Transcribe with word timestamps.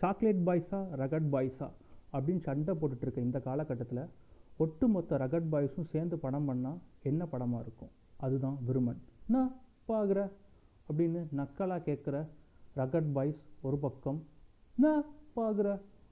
Chocolate 0.00 0.42
பாய்ஸா 0.46 0.80
rugged 1.00 1.28
பாய்ஸா 1.34 1.68
அப்படின்னு 2.12 2.42
சண்டை 2.42 2.74
போட்டுட்ருக்க 2.80 3.18
இந்த 3.28 3.38
காலகட்டத்தில் 3.40 4.02
ஒட்டுமொத்த 4.56 5.18
ரகட் 5.18 5.48
பாய்ஸும் 5.52 5.90
சேர்ந்து 5.92 6.16
படம் 6.18 6.46
பண்ணால் 6.48 6.78
என்ன 7.02 7.22
படமாக 7.26 7.62
இருக்கும்? 7.64 7.92
அதுதான் 8.16 8.58
விருமன். 8.68 9.00
நான் 9.34 9.50
பார்க்குற 9.88 10.20
அப்படின்னு 10.88 11.20
நக்கலாக 11.40 11.82
கேட்குற 11.88 12.16
ரகட் 12.76 13.10
பாய்ஸ் 13.12 13.42
ஒரு 13.62 13.78
பக்கம். 13.78 14.18
நான் 14.76 15.04
பார்க்குற 15.36 15.68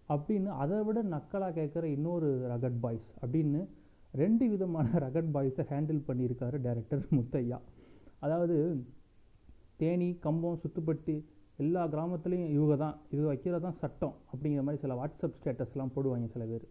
அப்படின்னு 0.09 0.51
அதை 0.63 0.79
விட 0.85 0.99
நக்கலாக 1.15 1.55
கேட்குற 1.61 1.85
இன்னொரு 1.97 2.29
ரகட் 2.53 2.81
பாய்ஸ் 2.81 3.09
அப்படின்னு 3.23 3.61
ரெண்டு 4.15 4.45
விதமான 4.49 4.89
ரகட் 5.07 5.33
பாய்ஸை 5.35 5.65
ஹேண்டில் 5.73 6.03
பண்ணியிருக்காரு 6.09 6.59
டைரக்டர் 6.67 7.03
முத்தையா. 7.19 7.59
அதாவது 8.25 8.57
தேனி 9.81 10.11
கம்பம் 10.27 10.61
சுத்துப்பட்டி 10.63 11.17
எல்லா 11.65 11.83
கிராமத்துலேயும் 11.93 12.55
இவங்க 12.57 12.75
தான் 12.85 12.97
இது 13.13 13.23
வைக்கிறது 13.31 13.63
தான் 13.67 13.79
சட்டம் 13.83 14.15
அப்படிங்கிற 14.33 14.63
மாதிரி 14.67 14.83
சில 14.85 14.95
வாட்ஸ்அப் 15.01 15.37
ஸ்டேட்டஸ்லாம் 15.39 15.93
போடுவாங்க 15.95 16.27
சில 16.35 16.45
பேர். 16.51 16.67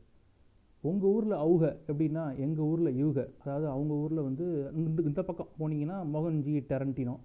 உங்கள் 0.84 1.12
ஊரில் 1.16 1.36
அவுக 1.44 1.64
எப்படின்னா 1.92 2.24
எங்கள் 2.46 2.68
ஊரில் 2.72 2.92
இவுக 3.02 3.20
அதாவது 3.44 3.68
அவங்க 3.76 3.94
ஊரில் 4.04 4.26
வந்து 4.28 4.46
இந்த 4.80 5.08
இந்த 5.12 5.22
பக்கம் 5.30 5.54
போனீங்கன்னா 5.62 5.98
மோகன்ஜி 6.16 6.56
டெரண்டினோ 6.72 7.16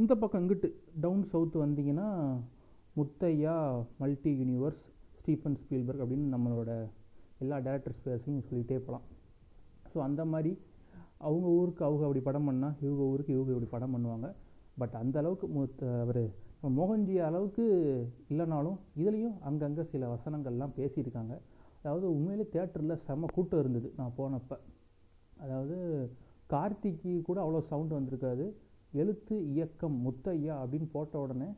இந்த 0.00 0.12
பக்கம் 0.22 0.42
இங்கிட்டு 0.42 0.68
டவுன் 1.04 1.22
சவுத் 1.32 1.60
வந்தீங்கன்னா 1.64 2.08
Muthaiya 2.98 3.54
multi 4.00 4.32
universe 4.40 4.82
Stephen 5.20 5.58
Spielberg 5.62 6.02
அப்படின்னு 6.04 6.28
நம்மளோட 6.34 6.70
எல்லா 7.44 7.56
டேரக்டர்ஸ் 7.66 8.04
பேர்ஸையும் 8.04 8.44
சொல்லிகிட்டே 8.48 8.78
போகலாம். 8.86 9.06
ஸோ 9.92 9.98
அந்த 10.08 10.22
மாதிரி 10.32 10.52
அவங்க 11.28 11.46
ஊருக்கு 11.60 11.82
அவங்க 11.86 12.04
அப்படி 12.06 12.22
படம் 12.28 12.48
பண்ணால் 12.48 12.76
இவங்க 12.84 13.02
ஊருக்கு 13.12 13.32
இவங்க 13.36 13.50
இப்படி 13.54 13.70
படம் 13.76 13.94
பண்ணுவாங்க. 13.94 14.28
பட் 14.80 14.94
அந்த 15.02 15.16
அளவுக்கு 15.22 15.46
மூத்த 15.54 15.88
அவர் 16.04 16.22
மோகன்ஜி 16.78 17.14
அளவுக்கு 17.26 17.64
இல்லைனாலும் 18.32 18.78
இதுலேயும் 19.00 19.36
அங்கங்கே 19.48 19.84
சில 19.92 20.08
வசனங்கள்லாம் 20.14 20.74
பேசியிருக்காங்க. 20.78 21.34
அதாவது 21.82 22.06
உண்மையிலே 22.14 22.44
தேட்டரில் 22.54 23.02
செம்ம 23.06 23.30
கூட்டம் 23.34 23.62
இருந்தது 23.62 23.88
நான் 23.98 24.16
போனப்போ. 24.18 24.56
அதாவது 25.44 25.76
கார்த்திக்கு 26.52 27.12
கூட 27.28 27.38
அவ்வளோ 27.44 27.60
சவுண்டு 27.70 27.94
வந்திருக்காது. 27.98 28.46
எழுத்து 29.00 29.36
இயக்கம் 29.54 29.96
முத்தையா 30.06 30.54
அப்படின்னு 30.62 30.88
போட்ட 30.94 31.14
உடனே 31.24 31.48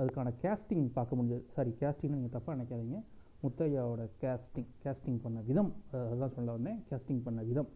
அதுக்கான 0.00 0.32
கேஸ்டிங் 0.42 0.86
பார்க்க 0.96 1.16
முடிஞ்சது. 1.18 1.42
சாரி 1.54 1.70
கேஸ்டிங்னு 1.80 2.16
நீங்கள் 2.16 2.34
தப்பாக 2.36 2.56
நினைக்காதீங்க. 2.56 2.98
முத்தையாவோட 3.42 4.02
கேஸ்டிங் 4.22 4.68
கேஸ்டிங் 4.82 5.20
பண்ண 5.22 5.38
விதம் 5.48 5.70
அதுதான் 6.08 6.34
சொல்ல 6.36 6.50
வந்தேன். 6.56 6.78
கேஸ்டிங் 6.90 7.22
பண்ண 7.26 7.40
விதம். 7.50 7.70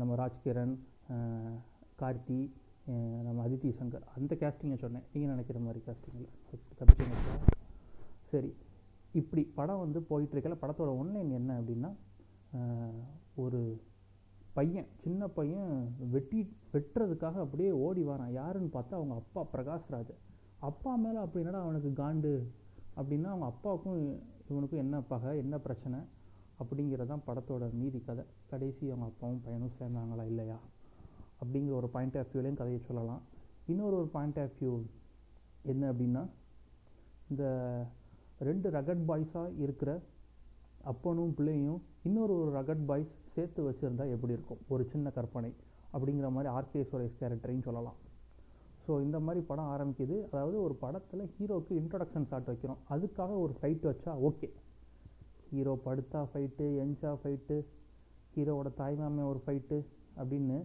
நம்ம 0.00 0.16
ராஜ்கிரண் 0.22 0.74
கார்த்தி 2.00 2.40
நம்ம 3.26 3.46
அதித்தி 3.46 3.70
சங்கர். 3.80 4.04
அந்த 4.16 4.36
கேஸ்டிங்கை 4.40 4.78
சொன்னேன். 4.78 5.02
நீங்கள் 5.12 5.30
நினைக்கிற 5.30 5.58
மாதிரி 5.58 5.80
கேஸ்டிங்கில் 5.86 6.28
தப்பிச்சு 6.78 7.04
சரி. 8.30 8.50
இப்படி 9.12 9.42
படம் 9.58 9.78
வந்து 9.78 10.00
போயிட்டுருக்கல 10.10 10.56
படத்தோட 10.62 10.90
ஒன்லைன் 11.02 11.30
என்ன 11.38 11.60
அப்படின்னா 11.60 11.90
ஒரு 13.34 13.60
பையன் 14.52 14.86
சின்ன 15.02 15.28
பையன் 15.28 15.94
வெட்டி 16.10 16.40
வெட்டுறதுக்காக 16.72 17.36
அப்படியே 17.44 17.70
ஓடி 17.70 18.02
வரான். 18.06 18.32
யாருன்னு 18.32 18.70
பார்த்தா 18.72 18.96
அவங்க 18.98 19.14
அப்பா 19.14 19.46
பிரகாஷ்ராஜ் 19.52 20.12
அப்பா 20.58 20.94
மேலே 20.94 21.16
அப்படி 21.16 21.44
என்னடா 21.44 21.62
அவனுக்கு 21.62 21.90
காண்டு? 22.02 22.32
அப்படின்னா 23.00 23.28
அவங்க 23.32 23.46
அப்பாவுக்கும் 23.52 24.00
இவனுக்கும் 24.50 24.82
என்ன 24.84 25.00
பகை 25.12 25.38
என்ன 25.38 25.58
பிரச்சனை? 25.58 25.98
அப்படிங்கிறதான் 26.60 27.26
படத்தோட 27.26 27.72
மீதி 27.72 28.00
கதை. 28.00 28.24
கடைசி 28.50 28.86
அவங்க 28.86 29.06
அப்பாவும் 29.06 29.42
பையனும் 29.44 29.76
சேர்ந்தாங்களா 29.78 30.24
இல்லையா? 30.26 30.58
அப்படிங்கிற 31.40 31.74
ஒரு 31.80 31.88
பாயிண்ட் 31.94 32.18
ஆஃப் 32.20 32.32
வியூலையும் 32.32 32.60
கதையை 32.60 32.80
சொல்லலாம். 32.88 33.22
இன்னொரு 33.72 33.96
ஒரு 34.00 34.08
பாயிண்ட் 34.16 34.40
ஆஃப் 34.44 34.56
வியூ 34.60 34.74
என்ன 35.72 35.82
அப்படின்னா 35.92 36.22
இந்த 37.30 37.44
ரெண்டு 38.48 38.68
ரகட் 38.76 39.02
பாய்ஸாக 39.08 39.56
இருக்கிற 39.64 39.90
அப்பனும் 40.90 41.34
பிள்ளையும் 41.38 41.80
இன்னொரு 42.08 42.32
ஒரு 42.42 42.50
ரகட் 42.58 42.84
பாய்ஸ் 42.90 43.12
சேர்த்து 43.34 43.60
வச்சுருந்தா 43.66 44.04
எப்படி 44.14 44.32
இருக்கும்? 44.36 44.60
ஒரு 44.74 44.82
சின்ன 44.92 45.10
கற்பனை 45.16 45.50
அப்படிங்கிற 45.94 46.28
மாதிரி 46.36 46.48
ஆர்கே 46.56 46.82
சுரேஷ் 46.90 47.18
கேரக்டரையும் 47.20 47.66
சொல்லலாம். 47.68 47.98
ஸோ 48.84 48.92
இந்த 49.06 49.18
மாதிரி 49.26 49.40
படம் 49.50 49.70
ஆரம்பிக்குது. 49.74 50.16
அதாவது 50.30 50.56
ஒரு 50.66 50.74
படத்தில் 50.84 51.24
ஹீரோக்கு 51.36 51.72
இன்ட்ரொடக்ஷன் 51.80 52.28
ஷாட் 52.30 52.50
வைக்கிறோம். 52.50 52.80
அதுக்காக 52.94 53.32
ஒரு 53.44 53.54
ஃபைட் 53.58 53.84
வச்சா 53.90 54.12
ஓகே 54.28 54.48
ஹீரோ 55.50 55.74
படுத்தா 55.86 56.20
ஃபைட்டு 56.32 56.66
எஞ்சா 56.84 57.12
ஃபைட்டு 57.20 57.56
ஹீரோவோட 58.34 58.70
தாய்மாமே 58.80 59.22
ஒரு 59.32 59.40
ஃபைட்டு 59.44 59.78
அப்படின்னு 60.20 60.58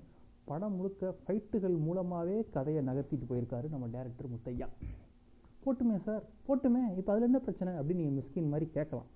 படம் 0.50 0.75
முழுக்க 0.78 1.11
ஃபைட்டுகள் 1.23 1.75
மூலமாகவே 1.85 2.38
கதையை 2.56 2.81
நகர்த்திட்டு 2.89 3.29
போயிருக்காரு 3.31 3.67
நம்ம 3.73 3.85
டேரக்டர் 3.95 4.31
முத்தையா. 4.33 4.67
போட்டுமே 5.63 5.95
சார் 6.07 6.23
போட்டுமே. 6.47 6.81
இப்போ 7.00 7.11
அதில் 7.13 7.28
என்ன 7.29 7.39
பிரச்சனை 7.45 7.72
அப்படின்னு 7.79 8.01
நீங்கள் 8.01 8.17
மிஸ்கின் 8.19 8.51
மாதிரி 8.51 8.67
கேட்கலாம். 8.75 9.09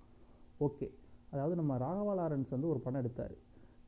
ஓகே 0.67 0.87
அதாவது 1.33 1.55
நம்ம 1.59 1.73
ராகவா 1.85 2.13
லாரன்ஸ் 2.19 2.55
வந்து 2.55 2.71
ஒரு 2.73 2.79
படம் 2.85 3.01
எடுத்தார். 3.03 3.35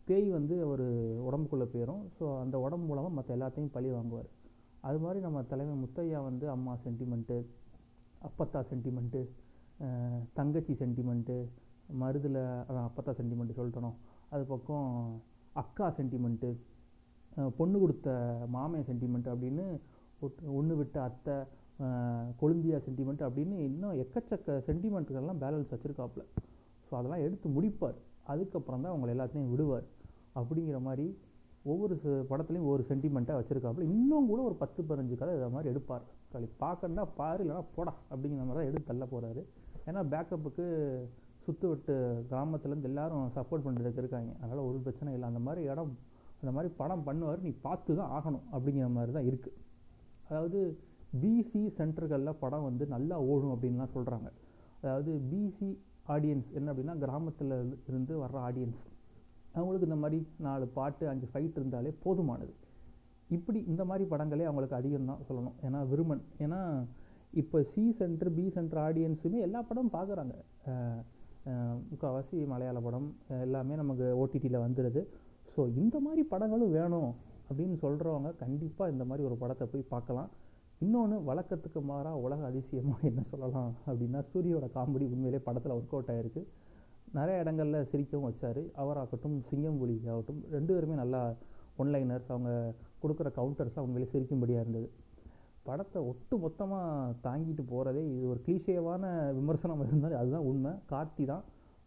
பேய் 0.08 0.30
வந்து 0.38 0.56
ஒரு 0.72 0.86
உடம்புக்குள்ளே 1.28 1.68
போயிடும் 1.74 2.04
ஸோ 2.18 2.26
அந்த 2.44 2.56
உடம்பு 2.66 2.86
மூலமாக 2.90 3.14
மற்ற 3.18 3.30
எல்லாத்தையும் 3.38 3.74
பழி 3.76 3.90
வாங்குவார். 3.96 4.30
அது 4.88 5.00
மாதிரி 5.04 5.20
நம்ம 5.26 5.42
தலைமை 5.52 5.74
முத்தையா 5.82 6.20
வந்து 6.30 6.46
அம்மா 6.56 6.74
சென்டிமெண்ட்டு 6.86 7.38
அப்பத்தா 8.28 8.60
சென்டிமெண்ட்டு 8.72 9.22
தங்கச்சி 10.38 10.74
சென்டிமெண்ட்டு 10.82 11.36
மருதில் 12.02 12.42
அதான் 12.70 12.88
அப்பத்தா 12.90 13.12
சென்டிமெண்ட்டு 13.20 13.58
சொல்லிட்டணும் 13.60 13.98
அது 14.34 14.44
பக்கம் 14.52 14.90
அக்கா 15.62 15.88
சென்டிமெண்ட்டு 16.00 16.50
பொண்ணு 17.58 17.80
கொடுத்த 17.80 18.10
மாமே 18.54 18.80
சென்டிமெண்ட் 18.90 19.30
அப்படின்னு 19.34 19.66
ஒன்று 20.46 20.76
விட்ட 20.76 21.02
அத்தை 21.02 21.34
கொழுந்தியா 22.42 22.78
சென்டிமெண்ட் 22.88 23.24
அப்படின்னு 23.28 23.58
இன்னும் 23.70 23.98
எக்கச்சக்க 24.00 24.58
சென்டிமெண்ட்டுகள்லாம் 24.68 25.42
பேலன்ஸ் 25.44 25.74
வச்சுருக்காப்புல. 25.74 26.24
ஸோ 26.88 26.96
அதெல்லாம் 26.96 27.20
எடுத்து 27.20 27.50
முடிப்பார். 27.50 27.98
அதுக்கப்புறம் 28.24 28.82
தான் 28.82 28.94
அவங்களை 28.94 29.12
எல்லாத்தையும் 29.16 29.50
விடுவார். 29.50 29.86
அப்படிங்கிற 30.36 30.82
மாதிரி 30.82 31.18
ஒவ்வொரு 31.64 31.96
ச- 32.04 32.26
படத்துலையும் 32.30 32.68
ஒவ்வொரு 32.70 32.86
சென்டிமெண்ட்டாக 32.90 33.40
வச்சுருக்காப்புல. 33.40 33.82
இன்னும் 33.82 34.28
கூட 34.28 34.42
ஒரு 34.42 34.56
பத்து 34.56 34.84
பதினஞ்சு 34.84 35.16
கதை 35.16 35.36
இதை 35.36 35.50
மாதிரி 35.50 35.70
எடுப்பார். 35.70 36.02
களி 36.32 36.48
பார்க்கண்டா 36.60 37.08
பாரு 37.16 37.44
இல்லைன்னா 37.44 37.64
போடா 37.76 37.94
அப்படிங்கிற 38.12 38.46
மாதிரி 38.46 38.60
தான் 38.60 38.70
எடுத்து 38.72 38.90
தள்ள 38.92 39.06
போகிறாரு 39.14 39.42
ஏன்னா 39.88 40.02
பேக்கப்புக்கு 40.14 40.66
சுற்று 41.46 41.70
விட்டு 41.70 41.94
கிராமத்துலேருந்து 42.30 42.84
எல்லாரும் 42.84 43.32
சப்போர்ட் 43.36 43.66
பண்ணுறதுக்கு 43.66 43.98
இருக்காங்க. 43.98 44.32
அதனால் 44.42 44.58
ஒரு 44.58 44.78
பிரச்சனை 44.78 45.14
இல்லை. 45.14 45.28
அந்த 45.28 45.40
மாதிரி 45.40 45.68
இடம் 45.68 45.98
அந்த 46.42 46.52
மாதிரி 46.56 46.70
படம் 46.82 47.06
பண்ணுவார் 47.08 47.42
நீ 47.48 47.52
பார்த்து 47.66 47.98
தான் 48.00 48.12
ஆகணும் 48.18 48.46
அப்படிங்கிற 48.54 48.88
மாதிரி 48.98 49.12
தான் 49.18 49.28
இருக்குது 49.32 49.58
அதாவது 50.30 50.60
பிசி 51.22 51.62
சென்டர்களில் 51.78 52.40
படம் 52.44 52.68
வந்து 52.70 52.84
நல்லா 52.96 53.16
ஓடும் 53.32 53.54
அப்படின்லாம் 53.56 53.96
சொல்கிறாங்க 53.96 54.30
அதாவது 54.84 55.12
பிசி 55.32 55.70
ஆடியன்ஸ் 56.16 56.50
என்ன 56.58 56.68
அப்படின்னா 56.72 56.96
கிராமத்தில் 57.04 57.54
இருந்து 57.90 58.14
வர்ற 58.24 58.38
ஆடியன்ஸ் 58.48 58.82
அவங்களுக்கு 59.56 59.88
இந்த 59.90 59.98
மாதிரி 60.04 60.20
நாலு 60.46 60.66
பாட்டு 60.78 61.06
அஞ்சு 61.12 61.28
ஃபைட் 61.32 61.58
இருந்தாலே 61.60 61.92
போதுமானது. 62.04 62.54
இப்படி 63.36 63.60
இந்த 63.72 63.84
மாதிரி 63.90 64.04
படங்களே 64.12 64.46
அவங்களுக்கு 64.48 64.78
அதிகம் 64.78 65.10
தான் 65.12 65.26
சொல்லணும். 65.28 65.58
ஏன்னா 65.66 65.80
விருமன் 65.92 66.24
ஏன்னா 66.44 66.60
இப்போ 67.42 67.58
சி 67.74 67.84
சென்டர் 68.00 68.32
பி 68.38 68.46
சென்டர் 68.56 68.82
ஆடியன்ஸுமே 68.86 69.42
எல்லா 69.48 69.60
படமும் 69.70 69.96
பார்க்குறாங்க 69.98 70.34
முக்கால்வாசி 71.92 72.40
மலையாள 72.54 72.80
படம் 72.88 73.10
எல்லாமே 73.46 73.76
நமக்கு 73.82 74.08
ஓடிடியில் 74.22 74.64
வந்துடுது 74.66 75.04
ஸோ 75.56 75.62
இந்த 75.82 75.96
மாதிரி 76.06 76.22
படங்களும் 76.34 76.76
வேணும் 76.78 77.12
அப்படின்னு 77.50 77.78
சொல்கிறவங்க 77.84 78.30
கண்டிப்பாக 78.44 78.94
இந்த 78.94 79.04
மாதிரி 79.10 79.24
ஒரு 79.30 79.38
படத்தை 79.44 79.66
போய் 79.72 79.92
பார்க்கலாம். 79.94 80.30
இன்னொன்று 80.86 81.18
வழக்கத்துக்கு 81.30 81.80
மாறாக 81.90 82.22
உலக 82.26 82.46
அதிசயமாக 82.50 83.02
என்ன 83.10 83.22
சொல்லலாம் 83.32 83.72
அப்படின்னா 83.88 84.22
சூரியோட 84.32 84.68
காமெடி 84.76 85.06
உண்மையிலே 85.14 85.40
படத்தில் 85.48 85.76
ஒர்க் 85.78 85.96
அவுட் 85.98 86.12
ஆகிருக்கு 86.14 86.42
நிறைய 87.18 87.44
இடங்களில் 87.44 87.88
சிரிக்கவும் 87.92 88.28
வச்சார். 88.30 88.62
அவராகட்டும் 88.82 89.38
சிங்கம்புலி 89.50 89.96
ஆகட்டும் 90.14 90.42
ரெண்டு 90.56 90.72
பேருமே 90.76 90.98
நல்லா 91.04 91.22
ஒன்லைனர்ஸ் 91.82 92.32
அவங்க 92.34 92.52
கொடுக்குற 93.04 93.30
கவுண்டர்ஸ்லாம் 93.40 93.86
உண்மையிலே 93.88 94.12
சிரிக்கும்படியாக 94.14 94.64
இருந்தது. 94.66 94.88
படத்தை 95.68 96.00
ஒட்டு 96.12 96.36
மொத்தமாக 96.44 97.16
தாங்கிட்டு 97.26 97.64
போகிறதே 97.72 98.04
இது 98.14 98.26
ஒரு 98.34 98.40
கிளீஷேவான 98.46 99.04
விமர்சனம் 99.40 99.84
இருந்தாலும் 99.86 100.22
அதுதான் 100.22 100.48
உண்மை. 100.52 100.72
கார்த்தி 100.92 101.26
தான். 101.32 101.44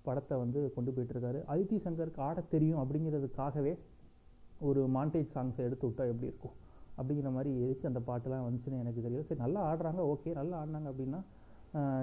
படத்தை 0.09 0.35
வந்து 0.43 0.61
கொண்டு 0.77 0.91
போயிட்டுருக்காரு. 0.95 1.41
அதித்தி 1.53 1.77
சங்கருக்கு 1.87 2.21
ஆடத் 2.29 2.53
தெரியும் 2.55 2.81
அப்படிங்கிறதுக்காகவே 2.83 3.73
ஒரு 4.69 4.81
மாண்டேஜ் 4.97 5.35
சாங்ஸை 5.37 5.63
எடுத்து 5.69 5.85
விட்டா 5.89 6.05
எப்படி 6.13 6.29
இருக்கும்? 6.31 6.57
அப்படிங்கிற 6.99 7.31
மாதிரி 7.37 7.51
எதுக்கு 7.65 7.89
அந்த 7.91 8.01
பாட்டுலாம் 8.09 8.45
வந்துச்சுன்னு 8.47 8.83
எனக்கு 8.83 9.05
தெரியல. 9.07 9.25
சரி 9.29 9.43
நல்லா 9.45 9.61
ஆடுறாங்க 9.71 10.03
ஓகே 10.13 10.33
நல்லா 10.41 10.57
ஆடினாங்க 10.63 10.89
அப்படின்னா 10.93 11.21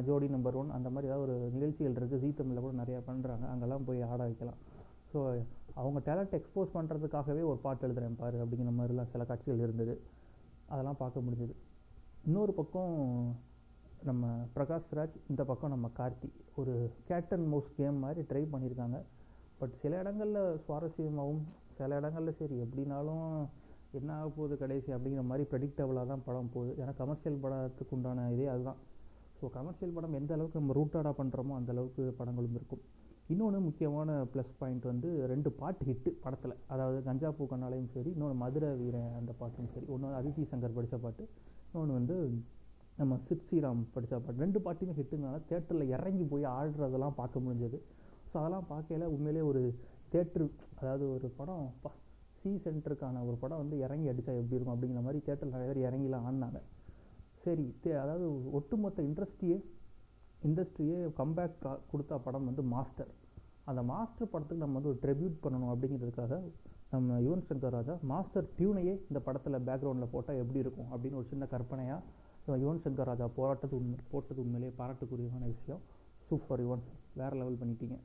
ஜோடி 0.07 0.27
நம்பர் 0.33 0.57
ஒன் 0.61 0.71
அந்த 0.77 0.87
மாதிரி 0.93 1.09
ஏதாவது 1.09 1.25
ஒரு 1.25 1.35
நிகழ்ச்சிகள் 1.55 1.97
இருக்குது 1.99 2.21
ஜீ 2.23 2.29
தமிழில் 2.39 2.63
கூட 2.65 2.73
நிறையா 2.79 2.99
பண்ணுறாங்க 3.09 3.45
அங்கெல்லாம் 3.51 3.85
போய் 3.89 4.01
ஆட 4.09 4.19
வைக்கலாம். 4.29 4.59
ஸோ 5.11 5.19
அவங்க 5.81 5.99
டேலண்ட் 6.07 6.35
எக்ஸ்போஸ் 6.39 6.73
பண்ணுறதுக்காகவே 6.77 7.43
ஒரு 7.51 7.59
பாட்டு 7.65 7.85
எழுதுறேன் 7.87 8.17
பாரு 8.21 8.37
அப்படிங்கிற 8.43 8.73
மாதிரிலாம் 8.79 9.11
சில 9.13 9.23
காட்சிகள் 9.29 9.63
இருந்தது. 9.65 9.93
அதெல்லாம் 10.73 10.99
பார்க்க 11.03 11.25
முடிஞ்சது. 11.27 11.55
இன்னொரு 12.27 12.53
பக்கம் 12.59 12.93
நம்ம 14.09 14.27
பிரகாஷ் 14.53 14.93
ராஜ் 14.97 15.15
இந்த 15.31 15.41
பக்கம் 15.49 15.71
நம்ம 15.73 15.87
கார்த்தி. 15.97 16.29
ஒரு 16.59 16.73
கேட் 17.09 17.33
அண்ட் 17.35 17.47
மவுஸ் 17.51 17.73
கேம் 17.79 17.97
மாதிரி 18.03 18.21
ட்ரை 18.29 18.41
பண்ணியிருக்காங்க. 18.53 18.97
பட் 19.59 19.73
சில 19.81 19.99
இடங்களில் 20.03 20.39
சுவாரஸ்யமாகவும் 20.65 21.41
சில 21.79 21.97
இடங்களில் 21.99 22.37
சரி 22.39 22.55
எப்படினாலும் 22.65 23.27
என்ன 23.99 24.09
ஆக 24.19 24.27
போகுது 24.37 24.55
கடைசி 24.61 24.89
அப்படிங்கிற 24.95 25.23
மாதிரி 25.31 25.43
ப்ரெடிக்டபுளாக 25.51 26.07
தான் 26.11 26.23
படம் 26.27 26.49
போகுது. 26.53 26.71
ஏன்னா 26.81 26.93
கமர்ஷியல் 27.01 27.37
படத்துக்கு 27.43 27.95
உண்டான 27.97 28.25
இதே 28.35 28.47
அதுதான். 28.53 28.79
ஸோ 29.39 29.47
கமர்ஷியல் 29.57 29.95
படம் 29.97 30.17
எந்த 30.19 30.33
அளவுக்கு 30.37 30.61
நம்ம 30.61 30.75
ரூட்டடாக 30.79 31.13
பண்ணுறோமோ 31.19 31.53
அந்த 31.59 31.71
அளவுக்கு 31.75 32.03
படங்களும் 32.19 32.57
இருக்கும். 32.59 32.81
இன்னொன்று 33.33 33.59
முக்கியமான 33.67 34.11
ப்ளஸ் 34.31 34.53
பாயிண்ட் 34.61 34.87
வந்து 34.91 35.09
ரெண்டு 35.31 35.49
பாட்டு 35.59 35.85
ஹிட்டு 35.89 36.11
படத்தில். 36.23 36.55
அதாவது 36.73 36.97
கஞ்சா 37.09 37.31
பூ 37.37 37.45
கண்ணாலையும் 37.53 37.91
சரி 37.97 38.09
இன்னொன்று 38.15 38.37
மதுரை 38.43 38.71
வீரன் 38.81 39.13
அந்த 39.19 39.33
பாட்டும் 39.41 39.69
சரி 39.75 39.87
ஒன்று 39.95 40.17
அதித்தி 40.21 40.45
சங்கர் 40.53 40.77
படித்த 40.79 40.97
பாட்டு 41.05 41.25
இன்னொன்று 41.69 41.99
வந்து 41.99 42.17
நம்ம 43.01 43.13
சித் 43.27 43.45
ஸ்ரீராம் 43.45 43.81
படித்த 43.93 44.15
பாட்டு. 44.17 44.41
ரெண்டு 44.43 44.59
பாட்டுமே 44.65 44.93
ஹிட்டுனால 44.97 45.37
தேட்டரில் 45.49 45.91
இறங்கி 45.95 46.25
போய் 46.31 46.45
ஆடுறதெல்லாம் 46.57 47.17
பார்க்க 47.19 47.43
முடிஞ்சது. 47.45 47.77
ஸோ 48.29 48.35
அதெல்லாம் 48.41 48.67
பார்க்கையில 48.73 49.07
உண்மையிலே 49.15 49.43
ஒரு 49.51 49.61
தேட்ரு 50.13 50.45
அதாவது 50.79 51.05
ஒரு 51.15 51.27
படம் 51.39 51.65
சி 52.41 52.51
சென்டருக்கான 52.65 53.23
ஒரு 53.29 53.37
படம் 53.41 53.61
வந்து 53.63 53.75
இறங்கி 53.85 54.07
அடித்தா 54.11 54.33
எப்படி 54.41 54.57
இருக்கும் 54.57 54.75
அப்படிங்கிற 54.75 55.01
மாதிரி 55.07 55.19
தேட்டரில் 55.27 55.55
நிறைய 55.55 55.67
பேர் 55.71 55.85
இறங்கிலாம் 55.87 56.25
ஆடினாங்க. 56.27 56.59
சரி 57.43 57.65
தே 57.83 57.91
அதாவது 58.03 58.25
ஒட்டுமொத்த 58.57 59.01
இண்டஸ்ட்ரியே 59.09 59.57
இண்டஸ்ட்ரியே 60.47 60.97
கம்பேக் 61.19 61.57
கொடுத்த 61.91 62.19
படம் 62.27 62.47
வந்து 62.49 62.63
மாஸ்டர் 62.73 63.11
அந்த 63.71 63.81
மாஸ்டர் 63.91 64.31
படத்துக்கு 64.33 64.63
நம்ம 64.63 64.77
வந்து 64.79 64.91
ஒரு 64.93 64.99
ட்ரிபியூட் 65.05 65.35
பண்ணணும் 65.43 65.71
அப்படிங்கிறதுக்காக 65.73 66.35
நம்ம 66.93 67.17
யுவன் 67.25 67.45
சங்கர் 67.49 67.75
ராஜா 67.77 67.93
மாஸ்டர் 68.11 68.47
டியூனையே 68.57 68.95
இந்த 69.09 69.19
படத்தில் 69.27 69.65
பேக்ரவுண்டில் 69.67 70.13
போட்டால் 70.15 70.39
எப்படி 70.43 70.59
இருக்கும் 70.65 70.89
அப்படின்னு 70.91 71.19
ஒரு 71.21 71.29
சின்ன 71.33 71.45
கற்பனையாக 71.53 72.01
யுவன் 72.47 72.81
சங்கர் 72.85 73.09
ராஜா 73.11 73.27
போராட்டது 73.35 73.75
உண்மை 73.79 73.97
போட்டது 74.11 74.41
உண்மையிலேயே 74.43 74.77
பாராட்டுக்குரியமான 74.79 75.45
விஷயம். 75.53 75.81
சூப்பர் 76.27 76.63
யுவன். 76.65 76.83
வேறு 77.19 77.35
லெவல் 77.41 77.59
பண்ணிட்டீங்க. 77.61 77.97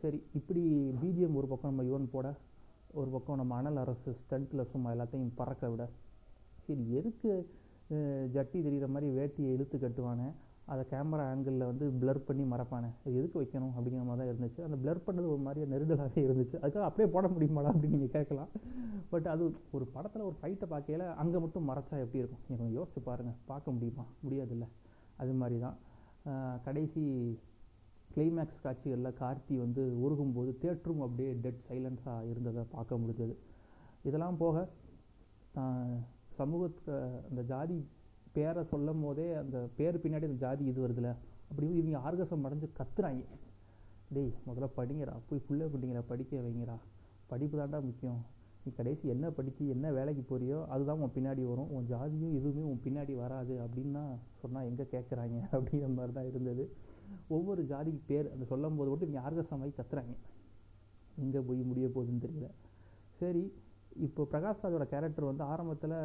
சரி 0.00 0.18
இப்படி 0.38 0.62
பிஜிஎம் 1.02 1.38
ஒரு 1.40 1.46
பக்கம் 1.46 1.74
நம்ம 1.74 1.86
யுவன் 1.90 2.12
போட 2.12 2.28
ஒரு 3.00 3.10
பக்கம் 3.14 3.40
நம்ம 3.40 3.54
அனல் 3.60 3.80
அரசு 3.82 4.10
ஸ்டண்ட்டில் 4.20 4.70
சும்மா 4.70 4.92
எல்லாத்தையும் 4.92 5.34
பறக்க 5.40 5.68
விட. 5.70 5.88
சரி 6.66 6.84
எதுக்கு 6.98 7.30
ஜட்டி 8.34 8.58
தெரிகிற 8.66 8.88
மாதிரி 8.94 9.08
வேட்டியை 9.18 9.52
இழுத்து 9.56 9.78
கட்டுவானே? 9.78 10.28
அதை 10.72 10.82
கேமரா 10.92 11.24
ஆங்கிளில் 11.30 11.66
வந்து 11.70 11.84
பிளர் 12.00 12.20
பண்ணி 12.26 12.44
மறப்பானே. 12.52 12.90
இது 13.06 13.14
எதுக்கு 13.20 13.40
வைக்கணும் 13.42 13.72
அப்படிங்கிற 13.76 14.02
மாதிரி 14.08 14.20
தான் 14.20 14.30
இருந்துச்சு. 14.32 14.60
அந்த 14.66 14.76
பிளர் 14.82 15.00
பண்ணது 15.06 15.26
ஒரு 15.34 15.42
மாதிரியே 15.46 15.66
நெருடலாகவே 15.72 16.22
இருந்துச்சு. 16.26 16.56
அதுக்காக 16.62 16.86
அப்படியே 16.88 17.08
போட 17.14 17.28
முடியுமாடா 17.34 17.70
அப்படின்னு 17.72 17.96
நீங்கள் 17.96 18.14
கேட்கலாம். 18.16 18.50
பட் 19.12 19.28
அது 19.34 19.44
ஒரு 19.76 19.86
படத்தில் 19.94 20.26
ஒரு 20.28 20.36
ஃபைட்டை 20.40 20.68
பார்க்கையில 20.72 21.06
அங்கே 21.22 21.38
மட்டும் 21.44 21.68
மறைச்சா 21.70 21.98
எப்படி 22.04 22.22
இருக்கும்? 22.22 22.42
நீங்கள் 22.50 22.74
யோசிச்சு 22.78 23.02
பாருங்கள் 23.10 23.38
பார்க்க 23.52 23.76
முடியுமா? 23.76 24.06
முடியாதுல்ல. 24.24 24.68
அது 25.22 25.32
மாதிரி 25.42 25.58
தான். 25.66 25.78
கடைசி 26.66 27.04
கிளைமேக்ஸ் 28.14 28.62
காட்சிகளில் 28.64 29.18
கார்த்தி 29.22 29.54
வந்து 29.64 29.82
உருகும்போது 30.04 30.50
தேட்டரும் 30.62 31.02
அப்படியே 31.06 31.30
டெட் 31.44 31.62
சைலன்ஸாக 31.68 32.28
இருந்ததை 32.32 32.62
பார்க்க 32.76 33.02
முடிஞ்சது. 33.02 33.34
இதெல்லாம் 34.08 34.38
போக 34.42 34.56
சமூகத்துக்கு 36.38 36.94
அந்த 37.28 37.42
ஜாதி 37.52 37.78
பேரை 38.34 38.62
சொல்லும் 38.72 39.02
போதே 39.04 39.26
அந்த 39.42 39.58
பேர் 39.76 40.02
பின்னாடி 40.02 40.26
அந்த 40.28 40.40
ஜாதி 40.44 40.64
இது 40.72 40.80
வருதுல்ல 40.86 41.12
அப்படி 41.50 41.68
இவங்க 41.80 41.98
ஆர்கசம் 42.08 42.44
அடைஞ்சு 42.48 42.68
கத்துறாங்க. 42.78 43.22
டேய் 44.14 44.32
முதல்ல 44.46 44.68
படிங்கடா 44.76 45.14
போய் 45.28 45.46
புள்ள 45.48 45.64
பிடிங்கடா 45.72 46.02
படிக்க 46.10 46.42
வைங்கடா. 46.46 46.76
படிப்பு 47.30 47.56
தாண்டா 47.60 47.78
முக்கியம். 47.88 48.20
நீ 48.64 48.70
கடைசி 48.78 49.04
என்ன 49.14 49.26
படித்து 49.36 49.62
என்ன 49.74 49.86
வேலைக்கு 49.98 50.22
போறியோ 50.30 50.58
அதுதான் 50.74 51.02
உன் 51.04 51.14
பின்னாடி 51.16 51.42
வரும். 51.50 51.70
உன் 51.76 51.86
ஜாதியும் 51.92 52.34
எதுவுமே 52.38 52.62
உன் 52.70 52.82
பின்னாடி 52.86 53.14
வராது 53.20 53.54
அப்படின்னா 53.64 54.02
சொன்னால் 54.42 54.68
எங்கே 54.70 54.86
கேட்குறாங்க 54.94 55.36
அப்படிங்கிற 55.54 55.90
மாதிரி 55.98 56.14
தான் 56.18 56.30
இருந்தது. 56.32 56.64
ஒவ்வொரு 57.36 57.62
ஜாதிக்கு 57.72 58.02
பேர் 58.10 58.32
அந்த 58.34 58.44
சொல்லும் 58.52 58.76
போது 58.78 58.90
மட்டும் 58.90 59.08
இவங்க 59.08 59.22
ஆர்கசமாகி 59.28 59.72
கத்துறாங்க. 59.78 60.14
எங்கே 61.24 61.40
போய் 61.48 61.68
முடிய 61.70 61.86
போகுதுன்னு 61.94 62.24
தெரியல. 62.26 62.48
சரி 63.20 63.44
இப்போ 64.06 64.22
பிரகாஷ் 64.32 64.62
ராஜோட 64.64 64.84
கேரக்டர் 64.92 65.30
வந்து 65.30 65.44
ஆரம்பத்தில் 65.52 65.96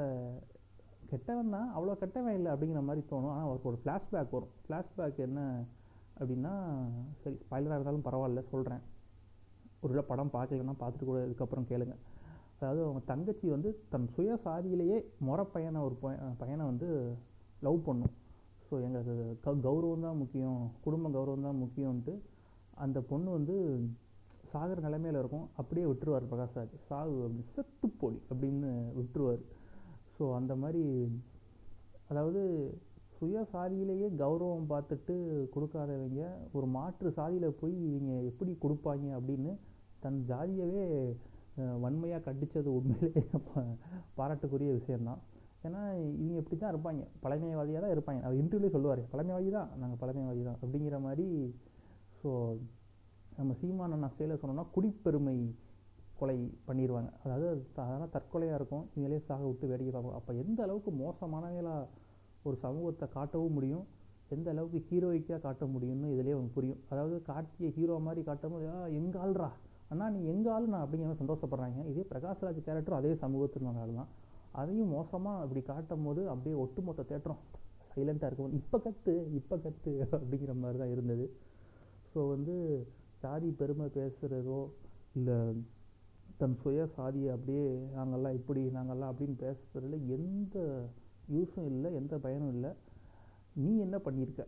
கெட்டவன் 1.12 1.54
தான் 1.56 1.70
அவ்வளோ 1.76 1.96
கெட்டவன் 2.02 2.38
இல்லை 2.40 2.50
அப்படிங்கிற 2.54 2.82
மாதிரி 2.88 3.02
தோணும். 3.12 3.34
ஆனால் 3.36 3.48
அவருக்கு 3.48 3.72
ஒரு 3.72 3.80
ஃப்ளாஷ்பேக் 3.84 4.36
வரும். 4.38 4.54
ஃப்ளாஷ்பேக் 4.66 5.20
என்ன 5.28 5.40
அப்படின்னா 6.20 6.54
சரி 7.22 7.38
ஸ்பாய்லராக 7.46 7.78
இருந்தாலும் 7.78 8.06
பரவாயில்ல 8.10 8.44
சொல்கிறேன் 8.52 8.84
ஒரு 9.86 10.04
படம் 10.12 10.36
பார்க்கலன்னா 10.36 10.76
பார்த்துட்டு 10.82 11.10
கூட 11.10 11.20
இதுக்கப்புறம் 11.28 11.68
கேளுங்க. 11.72 11.96
அதாவது 12.60 12.80
அவங்க 12.86 13.02
தங்கச்சி 13.10 13.48
வந்து 13.56 13.70
தன் 13.94 14.08
சுய 14.16 14.36
சாதியிலேயே 14.46 14.98
முறை 15.28 15.44
பையனை 15.56 15.80
ஒரு 15.88 15.96
பையனை 16.42 16.64
வந்து 16.72 16.88
லவ் 17.66 17.80
பண்ணும். 17.88 18.14
ஸோ 18.68 18.76
எங்களுக்கு 18.86 19.16
க 19.44 19.54
கௌரவம் 19.66 20.06
தான் 20.08 20.20
முக்கியம் 20.22 20.60
குடும்ப 20.86 21.10
கௌரவம் 21.18 21.48
தான் 21.48 21.62
முக்கியம்ன்ட்டு 21.64 22.14
அந்த 22.86 23.00
பொண்ணு 23.10 23.30
வந்து 23.38 23.56
சாகிற 24.52 24.78
நிலைமையில் 24.86 25.20
இருக்கும். 25.22 25.46
அப்படியே 25.60 25.86
விட்டுருவார் 25.90 26.30
பிரகாஷ்ராஜ். 26.32 26.74
சாகு 26.90 27.16
அப்படி 27.26 27.44
செத்து 27.56 27.88
போடி 28.02 28.20
அப்படின்னு 28.32 28.70
விட்டுருவார். 29.00 29.44
ஸோ 30.18 30.24
அந்த 30.40 30.54
மாதிரி 30.64 30.84
அதாவது 32.12 32.42
சுய 33.18 33.42
சாதியிலேயே 33.54 34.08
கௌரவம் 34.22 34.72
பார்த்துட்டு 34.72 35.16
கொடுக்காதவங்க 35.54 36.24
ஒரு 36.58 36.68
மாற்று 36.78 37.10
சாதியில் 37.20 37.58
போய் 37.62 37.76
இவங்க 37.90 38.14
எப்படி 38.32 38.52
கொடுப்பாங்க 38.64 39.06
அப்படின்னு 39.20 39.54
தன் 40.04 40.20
ஜாதியவே 40.32 40.84
வன்மையாக 41.84 42.26
கண்டித்தது 42.28 42.70
உண்மையிலே 42.78 43.24
பாராட்டுக்குரிய 44.18 44.72
விஷயந்தான் 44.80 45.22
ஏன்னா 45.68 45.82
இவங்க 46.22 46.40
இப்படி 46.42 46.58
தான் 46.58 46.74
இருப்பாங்க. 46.74 47.04
பழமைவாதியாக 47.24 47.82
தான் 47.84 47.94
இருப்பாங்க. 47.94 48.20
அவர் 48.26 48.40
இன்டர்வியூலே 48.42 48.74
சொல்லுவார். 48.74 49.02
பழமைவாதி 49.12 49.50
தான். 49.56 49.70
நாங்கள் 49.82 50.00
பழமைவாதி 50.02 50.42
தான். 50.48 50.60
அப்படிங்கிற 50.64 50.98
மாதிரி 51.06 51.28
ஸோ 52.20 52.32
நம்ம 53.38 53.54
சீமான 53.62 53.98
நான் 54.04 54.16
செயலை 54.18 54.36
சொன்னோம்னா 54.42 54.66
குடிப்பெருமை 54.76 55.38
கொலை 56.20 56.38
பண்ணிடுவாங்க 56.68 57.10
அதாவது 57.24 57.48
அதெல்லாம் 57.84 58.14
தற்கொலையாக 58.16 58.60
இருக்கும். 58.60 58.86
இவங்களே 58.96 59.20
சாக 59.30 59.44
விட்டு 59.50 59.70
வேடிக்கை 59.72 59.92
பார்ப்போம். 59.96 60.18
அப்போ 60.20 60.34
எந்த 60.44 60.60
அளவுக்கு 60.66 60.92
மோசமானவங்களாக 61.04 61.88
ஒரு 62.48 62.58
சமூகத்தை 62.66 63.08
காட்டவும் 63.18 63.56
முடியும்? 63.58 63.86
எந்த 64.36 64.48
அளவுக்கு 64.54 64.80
ஹீரோயிக்காக 64.90 65.40
காட்ட 65.48 65.64
முடியும்னு 65.74 66.12
இதிலே 66.14 66.36
அவங்க 66.36 66.52
புரியும். 66.58 66.80
அதாவது 66.92 67.16
கார்த்தியை 67.30 67.70
ஹீரோ 67.78 67.98
மாதிரி 68.08 68.22
காட்டும்போது 68.30 68.68
எங்கள் 69.00 69.22
ஆள்ரா 69.26 69.50
அண்ணா 69.92 70.06
நீ 70.14 70.20
எங்கள் 70.34 70.54
ஆள் 70.54 70.72
நான் 70.74 70.84
அப்படிங்கிற 70.84 71.08
மாதிரி 71.10 71.24
சந்தோஷப்படுறாங்க. 71.24 71.80
இதே 71.92 72.04
பிரகாஷ்ராஜ் 72.12 72.60
கேரக்டரும் 72.68 73.00
அதே 73.02 73.12
சமூகத்தில் 73.24 73.68
ஆள் 73.84 73.94
தான் 74.00 74.12
அதையும் 74.62 74.94
மோசமாக 74.96 75.44
அப்படி 75.44 75.62
காட்டும் 75.70 76.06
போது 76.08 76.22
அப்படியே 76.34 76.56
ஒட்டுமொத்த 76.64 77.06
தேட்டரும் 77.12 77.42
சைலண்ட்டாக 77.94 78.30
இருக்கும். 78.30 78.56
இப்போ 78.60 78.78
கற்று 78.86 79.14
இப்போ 79.40 79.56
கற்று 79.66 79.92
அப்படிங்கிற 80.16 80.54
மாதிரி 80.64 80.80
தான் 80.82 80.94
இருந்தது. 80.96 81.26
ஸோ 82.12 82.20
வந்து 82.34 82.56
ஜாதி 83.24 83.50
பெருமை 83.60 83.88
பேசுகிறதோ 83.98 84.60
இல்லை 85.20 85.38
தன் 86.38 86.58
சுய 86.62 86.88
சாதியை 86.88 87.30
அப்படியே 87.30 87.90
நாங்கள்லாம் 87.96 88.34
இப்படி 88.34 88.68
நாங்கள்லாம் 88.68 89.12
அப்படின்னு 89.14 89.36
பேசுகிறதுல 89.44 90.06
எந்த 90.08 90.86
யூஸும் 91.34 91.66
இல்லை 91.66 91.94
எந்த 91.94 92.18
பயனும் 92.18 92.50
இல்லை. 92.50 92.72
நீ 93.54 93.80
என்ன 93.80 93.98
பண்ணியிருக்க? 93.98 94.46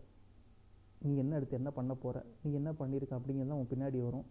நீ 1.01 1.17
என்ன 1.17 1.35
எடுத்து 1.35 1.55
என்ன 1.55 1.71
பண்ண 1.71 1.93
போகிற 1.93 2.25
நீ 2.43 2.53
என்ன 2.53 2.71
பண்ணியிருக்க 2.71 3.19
அப்படிங்கிறது 3.19 3.47
தான் 3.47 3.59
உன் 3.59 3.71
பின்னாடி 3.75 4.03
வரும். 4.03 4.25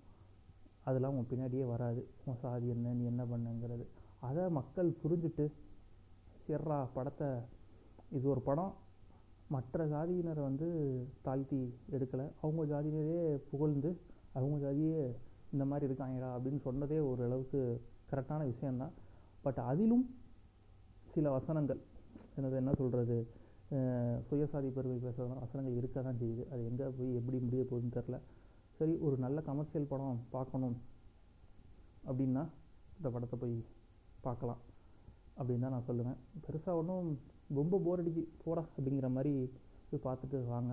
அதெல்லாம் 0.85 1.17
உன் 1.17 1.27
பின்னாடியே 1.31 1.67
வராது. 1.67 2.09
உன் 2.25 2.37
சாதி 2.37 2.69
என்ன 2.69 2.93
நீ 2.93 3.05
என்ன 3.05 3.25
பண்ணுங்கிறது? 3.25 3.87
அதை 4.21 4.51
மக்கள் 4.51 4.97
புரிஞ்சுட்டு 5.05 5.53
சிறா 6.47 6.85
படத்தை. 6.85 7.29
இது 8.11 8.29
ஒரு 8.29 8.41
படம். 8.41 8.75
மற்ற 9.49 9.87
ஜாதியினரை 9.87 10.41
வந்து 10.41 10.69
தாழ்த்தி 11.23 11.75
எடுக்கலை. 11.91 12.31
அவங்க 12.43 12.63
ஜாதியினரே 12.73 13.41
புகழ்ந்து 13.51 14.01
அவங்க 14.33 14.57
ஜாதியே 14.67 15.17
இந்த 15.57 15.67
மாதிரி 15.71 15.89
இருக்காங்கடா 15.89 16.31
அப்படின்னு 16.37 16.61
சொன்னதே 16.69 17.01
ஓரளவுக்கு 17.09 17.61
கரெக்டான 18.13 18.45
விஷயந்தான் 18.53 18.95
பட் 19.45 19.61
அதிலும் 19.71 20.07
சில 21.15 21.31
வசனங்கள் 21.39 21.81
என்னது 22.39 22.57
என்ன 22.63 22.73
சொல்கிறது 22.81 23.17
சுயசாதி 24.29 24.69
பெருமை 24.75 24.97
பேசுகிற 25.05 25.25
வசனங்கள் 25.45 25.79
இருக்க 25.79 26.03
தான் 26.07 26.19
செய்யுது. 26.21 26.43
அது 26.53 26.61
எங்கே 26.71 26.87
போய் 26.99 27.17
எப்படி 27.21 27.39
முடிய 27.45 27.63
போகுதுன்னு 27.71 27.97
தெரில 27.97 28.17
சரி 28.79 28.95
ஒரு 29.07 29.17
நல்ல 29.25 29.39
கமர்ஷியல் 29.49 29.89
படம் 29.93 30.21
பார்க்கணும் 30.35 30.77
அப்படின்னா 32.09 32.43
இந்த 32.99 33.09
படத்தை 33.15 33.37
போய் 33.43 33.57
பார்க்கலாம் 34.27 34.61
அப்படின்னு 35.39 35.65
தான் 35.67 35.75
நான் 35.77 35.89
சொல்லுவேன். 35.89 36.19
பெருசாக 36.45 36.81
ஒன்றும் 36.81 37.09
ரொம்ப 37.59 37.81
போர் 37.87 38.03
அடிக்கு 38.03 38.23
போடா 38.45 38.65
அப்படிங்கிற 38.77 39.09
மாதிரி 39.17 39.33
போய் 39.89 40.05
பார்த்துட்டு 40.07 40.39
வாங்க. 40.53 40.73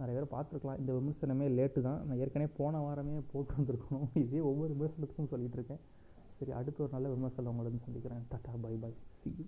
நிறைய 0.00 0.20
பேர் 0.20 0.34
பார்த்துருக்கலாம். 0.34 0.78
இந்த 0.78 0.92
விமர்சனமே 0.92 1.46
லேட்டு 1.58 1.80
தான். 1.80 2.06
நான் 2.06 2.18
ஏற்கனவே 2.18 2.50
போன 2.56 2.80
வாரமே 2.80 3.20
போட்டு 3.32 3.52
வந்திருக்கணும். 3.54 4.08
இதே 4.24 4.40
ஒவ்வொரு 4.40 4.74
விமர்சனத்துக்கும் 4.74 5.30
சொல்லிகிட்டு 5.30 5.58
இருக்கேன். 5.60 5.82
சரி 6.38 6.52
அடுத்து 6.52 6.82
ஒரு 6.82 6.92
நல்ல 6.92 7.08
விமர்சனம் 7.08 7.52
உங்களை 7.52 7.78
சந்திக்கிறேன். 7.84 8.22
Tata 8.30 8.52
bye 8.60 8.74
bye 8.76 8.94
see 9.22 9.34
you 9.38 9.44